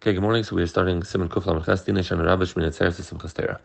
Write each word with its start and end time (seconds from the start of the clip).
Okay, 0.00 0.12
good 0.12 0.22
morning. 0.22 0.44
So 0.44 0.54
we 0.54 0.62
are 0.62 0.68
starting 0.68 1.00
Siman 1.00 1.26
Kuflam 1.26 1.64
Chastina 1.64 2.04
Shan 2.04 2.18
Rabish 2.18 2.54
Min 2.54 2.70
Etzeres 2.70 3.00
Simchas 3.02 3.34
Torah. 3.34 3.60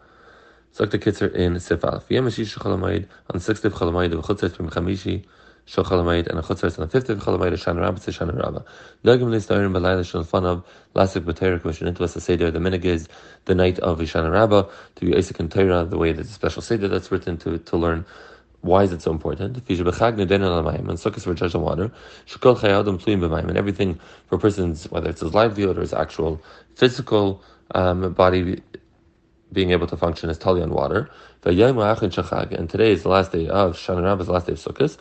So 0.72 0.84
the 0.84 0.98
Kitzur 0.98 1.32
in 1.32 1.60
Sif 1.60 1.86
Aleph. 1.86 2.10
Yom 2.10 2.26
Hashish 2.26 2.58
on 2.66 3.08
the 3.34 3.40
sixth 3.40 3.64
of 3.66 3.74
Chalamayid 3.76 4.14
of 4.14 4.26
Chutzes 4.26 4.56
from 4.56 4.68
Chamishi 4.68 5.26
Shal 5.66 5.86
and 6.10 6.28
a 6.28 6.42
Chutzes 6.42 6.80
on 6.80 6.88
the 6.88 6.92
fifth 6.92 7.08
of 7.12 7.20
Chalamayid 7.20 7.62
Shan 7.62 7.78
Rabbis 7.78 8.12
Shan 8.16 8.36
Rabba. 8.36 8.66
Dagim 9.06 9.30
Listarim 9.30 9.74
Balayla 9.74 10.04
Shal 10.04 10.24
Fanav 10.24 10.64
Lasik 10.96 11.22
B'Torah 11.22 11.62
Commission 11.62 11.86
into 11.86 12.04
us 12.04 12.16
there 12.16 12.50
the 12.50 12.58
minig 12.58 12.84
is 12.84 13.08
the 13.46 13.54
night 13.54 13.78
of 13.78 14.00
Hoshana 14.00 14.32
Rabba 14.32 14.68
to 14.96 15.06
be 15.06 15.16
Isaac 15.16 15.40
and 15.40 15.52
Torah 15.52 15.86
the 15.86 16.00
way 16.00 16.14
that 16.14 16.24
the 16.24 16.34
special 16.34 16.64
seder 16.64 16.88
that's 16.88 17.12
written 17.12 17.38
to 17.38 17.60
to 17.60 17.78
learn 17.78 18.08
why 18.64 18.84
is 18.84 18.94
it 18.94 19.02
so 19.02 19.12
important? 19.12 19.58
And 19.58 19.66
sukkahs 19.68 21.24
for 21.24 21.34
judge 21.34 21.54
on 21.54 21.62
water. 21.62 21.92
And 23.48 23.58
everything 23.58 24.00
for 24.28 24.38
persons, 24.38 24.90
whether 24.90 25.10
it's 25.10 25.20
his 25.20 25.34
livelihood 25.34 25.78
or 25.78 25.82
his 25.82 25.94
actual 25.94 26.42
physical 26.76 27.44
um, 27.76 28.14
body 28.14 28.62
being 29.52 29.72
able 29.72 29.86
to 29.88 29.98
function 29.98 30.30
is 30.30 30.38
tali 30.38 30.62
on 30.62 30.70
water. 30.72 31.10
And 31.46 32.70
today 32.70 32.92
is 32.94 33.04
the 33.04 33.10
last 33.10 33.34
day 33.34 33.50
of 33.50 33.76
Shana 33.76 34.02
Rabbah, 34.02 34.22
is 34.22 34.28
the 34.28 34.34
last 34.34 34.48
day 34.48 34.54
of 34.54 34.60
Sukkot. 34.60 34.98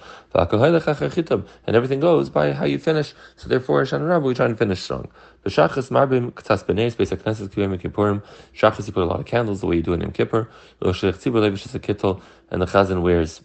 And 1.66 1.76
everything 1.76 2.00
goes 2.00 2.28
by 2.30 2.50
how 2.50 2.64
you 2.64 2.80
finish. 2.80 3.14
So 3.36 3.48
therefore, 3.48 3.84
Shana 3.84 4.08
Rabbah, 4.08 4.26
we 4.26 4.34
try 4.34 4.46
and 4.46 4.58
finish 4.58 4.82
strong. 4.82 5.08
Shachas 5.46 5.90
marbim 5.90 6.32
k'tas 6.32 6.64
b'neis 6.64 6.96
beis 6.96 7.16
hakneses 7.16 7.48
k'yom 7.48 7.80
kippurim. 7.80 8.24
Shachas 8.56 8.88
you 8.88 8.92
put 8.92 9.04
a 9.04 9.06
lot 9.06 9.20
of 9.20 9.26
candles 9.26 9.60
the 9.60 9.68
way 9.68 9.76
you 9.76 9.82
do 9.82 9.92
in 9.92 10.00
Yom 10.00 10.10
Kippur. 10.10 10.48
And 10.80 10.92
the 10.92 12.66
Chazan 12.66 13.02
wears 13.02 13.40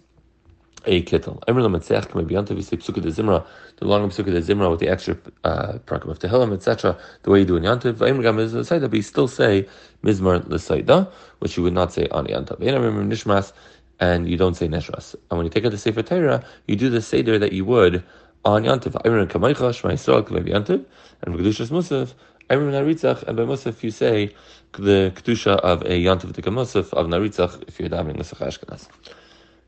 a 0.86 1.04
kittel. 1.04 1.44
Emrul 1.46 1.70
Metzeach 1.70 2.10
can 2.10 2.26
be. 2.26 2.34
You 2.34 2.62
say 2.62 2.78
psukkah 2.78 3.02
de 3.02 3.10
zimra, 3.10 3.46
the 3.78 3.86
longer 3.86 4.08
psukkah 4.08 4.32
de 4.32 4.42
zimra 4.42 4.70
with 4.70 4.80
the 4.80 4.88
extra 4.88 5.18
uh, 5.44 5.74
prakim 5.86 6.10
of 6.10 6.20
tehillim, 6.20 6.54
etc. 6.54 6.98
The 7.24 7.30
way 7.30 7.40
you 7.40 7.46
do 7.46 7.56
in 7.58 7.64
yantav. 7.64 7.94
Emrul 7.96 8.24
gam 8.24 8.40
is 8.40 8.70
but 8.70 8.94
you 8.94 9.02
still 9.02 9.28
say 9.28 9.68
mizmar 10.04 10.48
l'saida, 10.48 11.12
which 11.40 11.58
you 11.58 11.64
would 11.64 11.74
not 11.74 11.94
say 11.94 12.08
on 12.10 12.28
yantav. 12.28 12.60
Emrul 12.60 13.08
nishmas, 13.08 13.54
and 14.00 14.30
you 14.30 14.38
don't 14.38 14.56
say 14.56 14.68
neshras. 14.68 15.16
And 15.30 15.38
when 15.38 15.46
you 15.46 15.50
take 15.50 15.66
out 15.66 15.72
the 15.72 15.78
sefer 15.78 16.04
Torah, 16.04 16.44
you 16.68 16.76
do 16.76 16.90
the 16.90 17.02
seder 17.02 17.40
that 17.40 17.52
you 17.52 17.66
would 17.66 18.04
on 18.46 18.64
yantav. 18.64 18.94
Emrul 19.04 19.28
kamaycha 19.28 19.72
shma 19.72 19.94
yisrael 19.94 20.26
can 20.26 20.44
be 20.44 20.52
and 20.52 20.66
kedushas 20.66 21.70
musaf. 21.70 22.14
Emrul 22.50 22.72
naritzach, 22.72 23.24
and 23.24 23.36
by 23.36 23.44
musaf 23.44 23.84
you 23.84 23.92
say 23.92 24.34
the 24.74 25.12
kedusha 25.16 25.58
of 25.58 25.82
a 25.82 26.02
yantav 26.04 26.34
the 26.34 26.42
musaf 26.42 26.94
of 26.94 27.08
naritzach 27.08 27.68
if 27.68 27.80
you're 27.80 27.90
davening 27.90 28.18
l'sach 28.18 28.40
ashkenaz. 28.40 28.88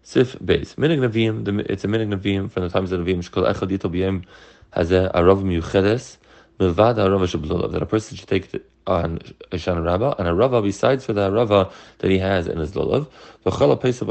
Sif. 0.09 0.39
Minig 0.39 1.69
it's 1.69 1.83
a 1.83 1.87
Minig 1.87 2.11
Navim 2.11 2.49
from 2.49 2.63
the 2.63 2.69
times 2.69 2.91
of 2.91 3.01
Navim, 3.01 3.19
Shkol 3.19 3.47
Echad 3.47 3.69
Yitol 3.69 3.93
B'yem 3.93 4.25
a 4.73 4.83
Arav 4.83 5.43
Miuchedes, 5.43 6.17
Milvad 6.59 6.95
Arav 6.95 7.21
Shablulav, 7.27 7.71
that 7.71 7.83
a 7.83 7.85
person 7.85 8.17
should 8.17 8.27
take 8.27 8.49
on 8.87 9.19
Ishan 9.51 9.83
Rabbah, 9.83 10.15
and 10.17 10.27
a 10.27 10.33
Rava 10.33 10.63
besides 10.63 11.05
for 11.05 11.13
the 11.13 11.31
Rava 11.31 11.71
that 11.99 12.09
he 12.09 12.17
has 12.17 12.47
in 12.47 12.57
his 12.57 12.71
Lulav, 12.71 13.05
V'chala 13.45 13.79
Pesach 13.79 14.07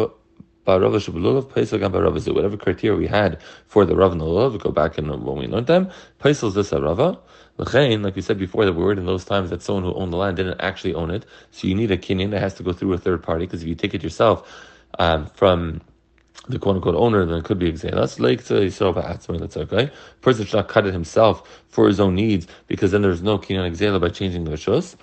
Whatever 2.33 2.57
criteria 2.57 2.97
we 2.97 3.09
had 3.09 3.43
for 3.67 3.85
the 3.85 3.97
Rav 3.97 4.13
and 4.13 4.21
the 4.21 4.59
go 4.59 4.71
back 4.71 4.99
and 4.99 5.11
when 5.11 5.37
we 5.37 5.49
learned 5.49 5.67
them, 5.67 5.91
Paisel 6.21 6.47
is 6.47 6.55
this 6.55 6.71
a 6.71 6.81
Rava. 6.81 7.19
Like 7.57 8.15
we 8.15 8.23
said 8.23 8.39
before, 8.39 8.65
the 8.65 8.73
word 8.73 8.99
in 8.99 9.07
those 9.07 9.25
times 9.25 9.51
that 9.51 9.63
someone 9.63 9.83
who 9.83 9.95
owned 9.95 10.13
the 10.13 10.17
land 10.17 10.37
didn't 10.37 10.61
actually 10.61 10.95
own 10.95 11.11
it, 11.11 11.27
so 11.51 11.67
you 11.67 11.75
need 11.75 11.91
a 11.91 11.97
kinyan 11.97 12.31
that 12.31 12.41
has 12.41 12.55
to 12.55 12.63
go 12.63 12.73
through 12.73 12.93
a 12.93 12.99
third 12.99 13.21
party, 13.21 13.47
because 13.47 13.63
if 13.63 13.69
you 13.69 13.75
take 13.75 13.95
it 13.95 14.05
yourself 14.05 14.49
um, 14.99 15.27
from 15.27 15.81
the 16.49 16.59
quote 16.59 16.77
unquote 16.77 16.95
owner, 16.95 17.25
then 17.27 17.39
it 17.39 17.45
could 17.45 17.59
be 17.59 17.71
exelas. 17.71 18.19
Like 18.19 18.45
that's 18.45 19.57
okay. 19.57 19.91
Person 20.21 20.47
should 20.47 20.57
not 20.57 20.69
cut 20.69 20.87
it 20.87 20.93
himself 20.93 21.63
for 21.69 21.87
his 21.87 22.01
own 22.01 22.15
needs 22.15 22.47
because 22.67 22.93
then 22.93 23.03
there's 23.03 23.23
no 23.23 23.39
kinyan 23.39 23.71
exela 23.71 24.01
by 24.01 24.09
changing 24.09 24.45
the 24.45 24.53
rishos. 24.53 24.97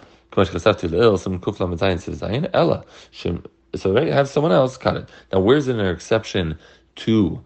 So 3.76 3.94
right, 3.94 4.08
have 4.08 4.28
someone 4.28 4.52
else 4.52 4.78
cut 4.78 4.98
it. 4.98 5.10
Now, 5.32 5.40
where's 5.40 5.68
an 5.68 5.80
exception 5.80 6.58
to 6.98 7.44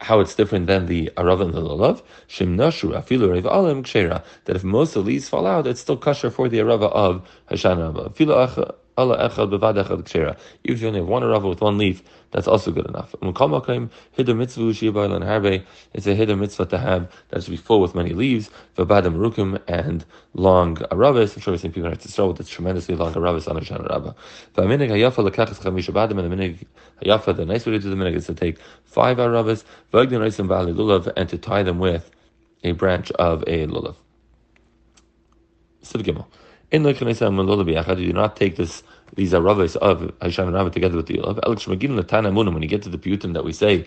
how 0.00 0.20
it's 0.20 0.34
different 0.34 0.66
than 0.66 0.86
the 0.86 1.10
Arav 1.16 1.42
and 1.42 1.52
the 1.52 1.60
Lulav? 1.60 2.02
Shimnashu 2.28 2.92
afilu 2.92 3.32
rev 3.32 3.46
alim 3.46 3.82
kshera. 3.82 4.22
That 4.44 4.56
if 4.56 4.64
most 4.64 4.94
of 4.94 5.04
the 5.04 5.10
leaves 5.10 5.28
fall 5.28 5.46
out, 5.46 5.66
it's 5.66 5.80
still 5.80 5.96
kosher 5.96 6.30
for 6.30 6.48
the 6.48 6.58
Arava 6.58 6.90
of 6.92 7.28
Hoshana 7.50 7.94
Rabba. 7.94 8.74
If 9.00 10.80
you 10.82 10.88
only 10.88 11.00
have 11.00 11.08
one 11.08 11.22
arava 11.22 11.48
with 11.48 11.60
one 11.60 11.78
leaf, 11.78 12.02
that's 12.32 12.46
also 12.46 12.70
good 12.70 12.86
enough. 12.86 13.14
It's 13.14 13.24
a 13.26 13.32
hidda 16.14 16.38
mitzvah 16.38 16.66
to 16.66 16.78
have 16.78 17.10
that 17.28 17.42
should 17.42 17.50
be 17.50 17.56
full 17.56 17.80
with 17.80 17.94
many 17.94 18.12
leaves. 18.12 18.50
Vabadam 18.76 19.16
rukum 19.16 19.60
and 19.66 20.04
long 20.34 20.76
aravis. 20.76 21.34
I'm 21.34 21.40
sure 21.42 21.52
we've 21.52 21.60
seen 21.60 21.72
people 21.72 21.92
start 21.98 22.28
with 22.28 22.36
this 22.38 22.48
tremendously 22.48 22.94
long 22.94 23.14
aravis 23.14 23.48
on 23.48 23.56
a 23.56 23.64
shan 23.64 23.80
araba. 23.80 24.14
V'aminig 24.54 24.90
the. 27.00 27.32
The 27.32 27.44
nice 27.46 27.66
way 27.66 27.72
to 27.72 27.78
do 27.78 27.90
the 27.90 27.96
minig 27.96 28.14
is 28.14 28.26
to 28.26 28.34
take 28.34 28.58
five 28.84 29.16
lulav, 29.16 31.12
and 31.16 31.28
to 31.28 31.38
tie 31.38 31.62
them 31.62 31.78
with 31.78 32.10
a 32.62 32.72
branch 32.72 33.10
of 33.12 33.42
a 33.46 33.66
lulav. 33.66 33.96
Siv 35.82 36.02
Gimel. 36.02 36.26
In 36.70 36.84
the 36.84 36.90
you 36.90 38.06
do 38.06 38.12
not 38.12 38.36
take 38.36 38.56
this 38.56 38.82
these 39.16 39.34
are 39.34 39.46
of 39.48 40.12
Hashem 40.22 40.46
and 40.46 40.54
Rabbah 40.54 40.70
together 40.70 40.96
with 40.96 41.06
the 41.06 41.20
of 41.20 41.40
Alex 41.44 41.64
Shmagim 41.64 42.00
Latana 42.00 42.32
Munim. 42.32 42.54
When 42.54 42.62
you 42.62 42.68
get 42.68 42.82
to 42.82 42.88
the 42.88 42.98
piyutim 42.98 43.34
that 43.34 43.44
we 43.44 43.52
say 43.52 43.86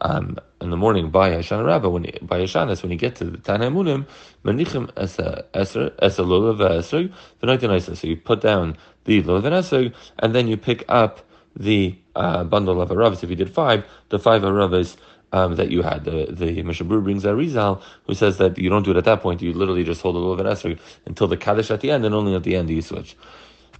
um, 0.00 0.38
in 0.60 0.70
the 0.70 0.76
morning 0.76 1.10
by 1.10 1.30
Hashem 1.30 1.58
and 1.58 1.66
Rabbah, 1.66 1.88
when 1.88 2.06
by 2.22 2.40
Hashanas, 2.40 2.82
when 2.82 2.92
you 2.92 2.98
get 2.98 3.16
to 3.16 3.24
the 3.24 3.38
Tana 3.38 3.70
Munim, 3.70 4.06
Manichim 4.44 4.90
Esa 4.96 5.44
Esra 5.54 5.92
Esa 6.00 6.22
Lulav 6.22 6.58
Esrog 6.58 7.12
V'Noitin 7.42 7.96
So 7.96 8.06
you 8.06 8.16
put 8.16 8.40
down 8.40 8.76
the 9.04 9.22
Lulav 9.22 9.44
and 9.46 9.54
Esrog, 9.56 9.94
and 10.20 10.34
then 10.34 10.46
you 10.46 10.56
pick 10.56 10.84
up 10.88 11.26
the 11.56 11.98
uh, 12.14 12.44
bundle 12.44 12.80
of 12.80 12.90
Aravis. 12.90 13.24
If 13.24 13.30
you 13.30 13.36
did 13.36 13.52
five, 13.52 13.84
the 14.10 14.18
five 14.18 14.42
Aravis 14.42 14.96
um, 15.32 15.56
that 15.56 15.70
you 15.70 15.82
had. 15.82 16.04
The 16.04 16.26
the 16.30 16.62
Mishabur 16.62 17.02
brings 17.02 17.24
a 17.24 17.34
Rizal 17.34 17.82
who 18.06 18.14
says 18.14 18.38
that 18.38 18.58
you 18.58 18.68
don't 18.68 18.82
do 18.82 18.90
it 18.90 18.96
at 18.96 19.04
that 19.04 19.20
point. 19.20 19.42
You 19.42 19.52
literally 19.52 19.84
just 19.84 20.02
hold 20.02 20.16
a 20.16 20.18
little 20.18 20.36
bit 20.36 20.46
esrog 20.46 20.78
until 21.06 21.28
the 21.28 21.36
kaddish 21.36 21.70
at 21.70 21.80
the 21.80 21.90
end, 21.90 22.04
and 22.04 22.14
only 22.14 22.34
at 22.34 22.42
the 22.42 22.56
end 22.56 22.68
do 22.68 22.74
you 22.74 22.82
switch. 22.82 23.16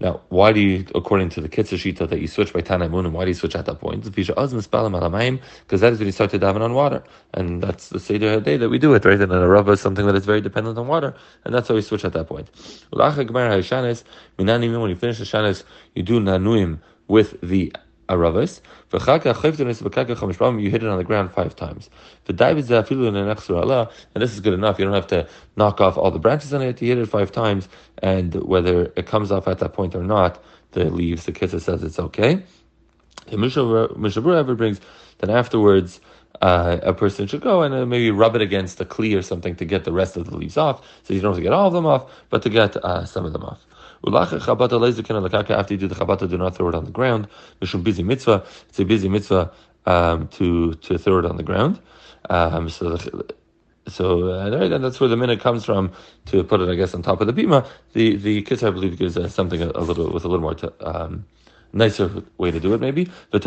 Now, 0.00 0.22
why 0.30 0.52
do 0.52 0.60
you, 0.60 0.86
according 0.94 1.28
to 1.30 1.42
the 1.42 1.48
Kitzur 1.48 1.76
Shita, 1.76 2.08
that 2.08 2.20
you 2.20 2.26
switch 2.26 2.54
by 2.54 2.62
Tanai 2.62 2.86
and 2.86 3.12
why 3.12 3.24
do 3.24 3.30
you 3.30 3.34
switch 3.34 3.54
at 3.54 3.66
that 3.66 3.80
point? 3.80 4.02
Because 4.04 4.28
that 5.80 5.92
is 5.92 5.98
when 5.98 6.06
you 6.06 6.12
start 6.12 6.30
to 6.30 6.38
daven 6.38 6.62
on 6.62 6.72
water. 6.72 7.04
And 7.34 7.62
that's 7.62 7.90
the 7.90 8.00
Seder 8.00 8.40
day 8.40 8.56
that 8.56 8.70
we 8.70 8.78
do 8.78 8.94
it, 8.94 9.04
right? 9.04 9.20
And 9.20 9.30
a 9.30 9.46
Rabbah 9.46 9.72
is 9.72 9.80
something 9.82 10.06
that 10.06 10.16
is 10.16 10.24
very 10.24 10.40
dependent 10.40 10.78
on 10.78 10.86
water. 10.86 11.14
And 11.44 11.54
that's 11.54 11.68
why 11.68 11.74
we 11.74 11.82
switch 11.82 12.06
at 12.06 12.14
that 12.14 12.28
point. 12.28 12.48
When 12.90 13.12
you 13.12 14.96
finish 14.96 15.18
the 15.18 15.24
Shanis, 15.24 15.64
you 15.94 16.02
do 16.02 16.18
Nanuim 16.18 16.78
with 17.06 17.38
the 17.42 17.70
aravas. 18.10 18.60
You 18.93 20.71
hit 20.71 20.82
it 20.82 20.88
on 20.88 20.98
the 20.98 21.04
ground 21.04 21.32
five 21.32 21.54
times. 21.56 21.88
And 22.28 22.38
this 24.22 24.32
is 24.32 24.41
good 24.41 24.54
enough. 24.54 24.78
You 24.78 24.84
don't 24.84 24.94
have 24.94 25.06
to 25.06 25.28
knock 25.56 25.81
off 25.81 25.97
all 25.97 26.10
the 26.10 26.19
branches 26.19 26.53
on 26.53 26.62
it. 26.62 26.82
You 26.82 26.88
hit 26.88 26.98
it 26.98 27.06
five 27.06 27.31
times, 27.32 27.69
and 28.03 28.34
whether 28.34 28.93
it 28.97 29.06
comes 29.06 29.31
off 29.31 29.47
at 29.48 29.59
that 29.60 29.72
point 29.72 29.94
or 29.94 30.03
not, 30.03 30.43
the 30.72 30.84
leaves, 30.91 31.25
the 31.25 31.32
Kitzur 31.32 31.60
says 31.60 31.82
it's 31.82 31.98
okay. 31.98 32.43
Ever 33.31 34.54
brings 34.54 34.81
that 35.19 35.31
afterwards 35.31 36.00
uh, 36.41 36.78
a 36.82 36.92
person 36.92 37.27
should 37.27 37.42
go 37.42 37.62
and 37.62 37.75
uh, 37.75 37.87
maybe 37.87 38.10
rub 38.10 38.34
it 38.34 38.42
against 38.42 38.81
a 38.81 38.84
kli 38.84 39.16
or 39.16 39.22
something 39.22 39.54
to 39.56 39.65
get 39.65 39.84
the 39.84 39.92
rest 39.92 40.16
of 40.16 40.31
the 40.31 40.37
leaves 40.37 40.56
off. 40.56 40.87
So 41.04 41.15
you 41.15 41.21
don't 41.21 41.32
have 41.32 41.38
to 41.38 41.42
get 41.42 41.53
all 41.53 41.66
of 41.66 41.72
them 41.72 41.87
off, 41.87 42.10
but 42.31 42.42
to 42.42 42.50
get 42.50 42.77
uh, 42.77 43.04
some 43.04 43.25
of 43.25 43.32
them 43.32 43.44
off. 43.44 43.66
After 44.06 44.36
you 44.36 44.40
do 44.40 45.88
the 45.88 45.94
chabata, 45.94 46.28
do 46.28 46.38
not 46.38 46.56
throw 46.56 46.68
it 46.68 46.74
on 46.74 46.84
the 46.84 46.90
ground. 46.90 47.28
Mishum 47.60 47.82
busy 47.82 48.02
mitzvah. 48.02 48.44
It's 48.68 48.80
a 48.80 48.84
busy 48.84 49.08
mitzvah 49.08 49.52
um, 49.86 50.28
to 50.28 50.74
to 50.74 50.98
throw 50.98 51.18
it 51.18 51.26
on 51.26 51.36
the 51.36 51.42
ground. 51.42 51.80
Um, 52.30 52.70
so 52.70 52.96
the, 52.96 53.34
so 53.88 54.28
uh, 54.28 54.78
that's 54.78 55.00
where 55.00 55.08
the 55.08 55.16
minute 55.16 55.40
comes 55.40 55.64
from 55.64 55.92
to 56.26 56.44
put 56.44 56.60
it, 56.60 56.68
I 56.68 56.76
guess, 56.76 56.94
on 56.94 57.02
top 57.02 57.20
of 57.20 57.26
the 57.26 57.32
bima. 57.32 57.66
The 57.92 58.16
the 58.16 58.42
kids, 58.42 58.62
I 58.62 58.70
believe, 58.70 58.98
gives 58.98 59.18
uh, 59.18 59.28
something 59.28 59.60
a, 59.60 59.70
a, 59.74 59.82
little 59.82 60.10
with 60.10 60.24
a 60.24 60.28
little 60.28 60.42
more. 60.42 60.56
Um, 60.80 61.26
nicer 61.72 62.22
way 62.38 62.50
to 62.50 62.60
do 62.60 62.74
it, 62.74 62.80
maybe. 62.80 63.10
That 63.32 63.42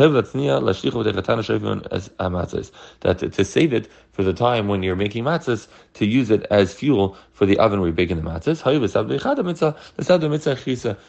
to 3.32 3.44
save 3.44 3.72
it 3.72 3.88
for 4.12 4.22
the 4.22 4.32
time 4.32 4.68
when 4.68 4.82
you're 4.82 4.96
making 4.96 5.24
matzahs, 5.24 5.66
to 5.94 6.06
use 6.06 6.30
it 6.30 6.46
as 6.50 6.72
fuel 6.72 7.16
for 7.32 7.46
the 7.46 7.58
oven 7.58 7.80
where 7.80 7.88
you're 7.88 7.94
baking 7.94 8.16
the 8.16 8.22
matzahs. 8.22 8.62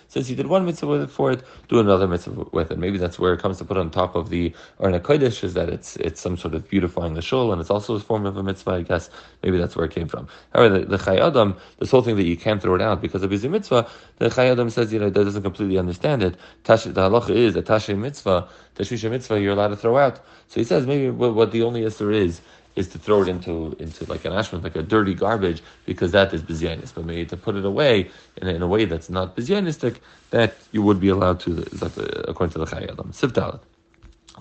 Since 0.07 0.29
you 0.29 0.35
did 0.35 0.47
one 0.47 0.65
mitzvah 0.65 0.87
with 0.87 1.03
it 1.03 1.11
for 1.11 1.31
it, 1.31 1.43
do 1.69 1.79
another 1.79 2.07
mitzvah 2.07 2.47
with 2.51 2.71
it. 2.71 2.79
Maybe 2.79 2.97
that's 2.97 3.19
where 3.19 3.33
it 3.33 3.39
comes 3.39 3.59
to 3.59 3.65
put 3.65 3.77
on 3.77 3.91
top 3.91 4.15
of 4.15 4.29
the 4.29 4.53
Aron 4.79 4.99
Kodesh, 4.99 5.43
is 5.43 5.53
that 5.53 5.69
it's 5.69 5.95
it's 5.97 6.19
some 6.19 6.35
sort 6.37 6.55
of 6.55 6.67
beautifying 6.67 7.13
the 7.13 7.21
shul, 7.21 7.51
and 7.51 7.61
it's 7.61 7.69
also 7.69 7.95
a 7.95 7.99
form 7.99 8.25
of 8.25 8.37
a 8.37 8.43
mitzvah, 8.43 8.71
I 8.71 8.81
guess. 8.81 9.09
Maybe 9.43 9.57
that's 9.57 9.75
where 9.75 9.85
it 9.85 9.91
came 9.91 10.07
from. 10.07 10.27
However, 10.53 10.79
the, 10.79 10.85
the 10.85 10.97
Chai 10.97 11.17
Adam, 11.17 11.55
this 11.79 11.91
whole 11.91 12.01
thing 12.01 12.15
that 12.15 12.25
you 12.25 12.37
can't 12.37 12.61
throw 12.61 12.73
it 12.75 12.81
out 12.81 13.01
because 13.01 13.21
of 13.21 13.29
busy 13.29 13.47
mitzvah, 13.47 13.87
the 14.17 14.29
Chai 14.29 14.47
Adam 14.47 14.69
says, 14.69 14.91
you 14.91 14.99
know, 14.99 15.09
that 15.09 15.23
doesn't 15.23 15.43
completely 15.43 15.77
understand 15.77 16.23
it. 16.23 16.35
the 16.63 17.04
halacha 17.09 17.31
is 17.31 17.53
that 17.53 17.65
Tashay 17.65 17.97
mitzvah, 17.97 18.47
Tashvisha 18.75 19.09
mitzvah, 19.09 19.39
you're 19.39 19.53
allowed 19.53 19.69
to 19.69 19.77
throw 19.77 19.97
out. 19.97 20.19
So 20.49 20.59
he 20.59 20.63
says 20.63 20.85
maybe 20.85 21.09
what, 21.09 21.51
the 21.51 21.63
only 21.63 21.83
answer 21.85 22.11
is 22.11 22.41
is 22.75 22.89
to 22.89 22.99
throw 22.99 23.21
it 23.21 23.29
into 23.29 23.75
into 23.79 24.05
like 24.05 24.25
an 24.25 24.33
ashman, 24.33 24.61
like 24.61 24.75
a 24.75 24.83
dirty 24.83 25.13
garbage, 25.13 25.63
because 25.85 26.11
that 26.11 26.33
is 26.33 26.41
bizyanis. 26.41 26.93
But 26.93 27.05
maybe 27.05 27.25
to 27.25 27.37
put 27.37 27.55
it 27.55 27.65
away 27.65 28.09
in 28.37 28.47
a, 28.47 28.53
in 28.53 28.61
a 28.61 28.67
way 28.67 28.85
that's 28.85 29.09
not 29.09 29.35
bizyanistic, 29.35 29.97
that 30.31 30.55
you 30.73 30.81
would 30.81 30.99
be 30.99 31.07
allowed 31.09 31.39
to, 31.41 31.65
uh, 31.81 31.89
according 32.27 32.53
to 32.53 32.59
the 32.59 32.65
Chayyadim. 32.65 33.15
Sivtalit. 33.15 33.61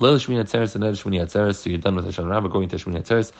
Leil 0.00 0.16
Shmini 0.16 0.42
Atzeres 0.42 0.74
and 0.74 0.82
Erev 0.82 1.00
Shmini 1.00 1.22
Atzeres, 1.22 1.56
so 1.56 1.70
you're 1.70 1.78
done 1.78 1.94
with 1.94 2.04
Hoshana 2.04 2.30
Rabbah, 2.30 2.48
going 2.48 2.68
to 2.68 2.76
Shmini 2.76 3.02
Atzeres. 3.02 3.30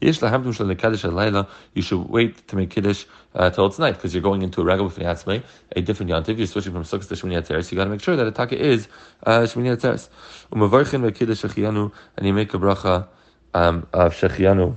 Yesh 0.00 0.20
lahamtum 0.20 0.54
lekaddish 0.72 1.08
alayla, 1.10 1.48
you 1.74 1.82
should 1.82 2.08
wait 2.08 2.46
to 2.46 2.54
make 2.54 2.70
Kiddush 2.70 3.04
uh, 3.34 3.50
till 3.50 3.66
it's 3.66 3.80
night, 3.80 3.94
because 3.94 4.14
you're 4.14 4.22
going 4.22 4.42
into 4.42 4.60
a 4.60 4.64
regal 4.64 4.88
b'fnei 4.88 5.42
a 5.74 5.82
different 5.82 6.12
yantiv, 6.12 6.38
you're 6.38 6.46
switching 6.46 6.72
from 6.72 6.84
Sukkot 6.84 7.08
to 7.08 7.14
Shmini 7.14 7.42
Atzeres, 7.42 7.72
you 7.72 7.76
got 7.76 7.84
to 7.84 7.90
make 7.90 8.00
sure 8.00 8.14
that 8.14 8.24
the 8.24 8.30
taka 8.30 8.56
is 8.56 8.86
uh, 9.24 9.40
Shmini 9.40 9.76
Atzeres. 9.76 10.08
Umavarchin 10.52 11.10
ve'kiddush 11.10 11.48
shechianu, 11.48 11.90
and 12.16 12.26
you 12.26 12.32
make 12.32 12.54
a 12.54 12.58
bracha 12.58 13.08
um, 13.52 13.86
of 13.92 14.14
shechianu, 14.14 14.76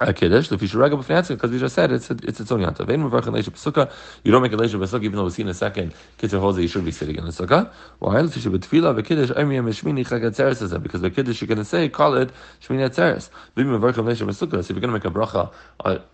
a 0.00 0.12
kiddush. 0.12 0.52
If 0.52 0.62
you 0.62 0.68
should 0.68 0.78
regel 0.78 0.98
because 0.98 1.50
we 1.50 1.58
just 1.58 1.74
said 1.74 1.92
it's 1.92 2.10
a, 2.10 2.16
it's 2.22 2.40
its 2.40 2.52
own 2.52 2.60
yantav. 2.60 2.86
Vein 2.86 3.00
mevarchin 3.00 3.32
leisha 3.32 3.50
b'sukkah. 3.50 3.90
You 4.24 4.32
don't 4.32 4.42
make 4.42 4.52
a 4.52 4.56
leisha 4.56 4.78
b'sukkah, 4.78 5.04
even 5.04 5.16
though 5.16 5.24
we 5.24 5.30
see 5.30 5.42
in 5.42 5.48
a 5.48 5.54
second. 5.54 5.94
Kitzur 6.18 6.38
holds 6.40 6.56
that 6.56 6.62
you 6.62 6.68
should 6.68 6.84
be 6.84 6.92
sitting 6.92 7.16
in 7.16 7.24
the 7.24 7.30
sukkah. 7.30 7.72
Why? 7.98 8.20
If 8.20 8.36
you 8.36 8.42
should 8.42 8.52
be 8.52 8.58
tefillah 8.58 9.00
b'kiddush, 9.00 9.34
emiyam 9.36 9.68
shmini 9.68 10.06
chag 10.06 10.22
atzeres 10.22 10.62
is 10.62 10.72
because 10.78 11.00
the 11.00 11.10
kiddush 11.10 11.40
you're 11.40 11.48
going 11.48 11.58
to 11.58 11.64
say 11.64 11.88
call 11.88 12.16
it 12.16 12.30
shmini 12.60 12.88
atzeres. 12.88 13.30
Vein 13.56 13.66
mevarchin 13.66 14.04
leisha 14.04 14.26
b'sukkah. 14.26 14.52
So 14.52 14.58
if 14.58 14.70
you're 14.70 14.80
going 14.80 14.92
to 14.92 14.98
make 14.98 15.04
a 15.04 15.10
bracha 15.10 15.52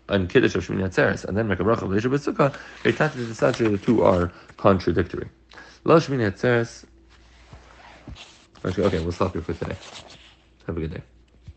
on 0.08 0.26
kiddush 0.28 0.54
of 0.54 0.66
shmini 0.66 0.88
atzeres 0.88 1.24
and 1.24 1.36
then 1.36 1.48
make 1.48 1.60
a 1.60 1.64
bracha 1.64 1.82
leisha 1.82 2.10
b'sukkah, 2.10 2.54
the 2.84 3.78
two 3.78 4.02
are 4.02 4.32
contradictory. 4.56 5.28
Lo 5.84 5.96
shmini 5.98 6.30
atzeres. 6.30 6.84
Okay, 8.64 8.98
we'll 9.00 9.12
stop 9.12 9.34
here 9.34 9.42
for 9.42 9.52
today. 9.52 9.76
Have 10.66 10.78
a 10.78 10.80
good 10.80 10.94
day. 10.94 11.02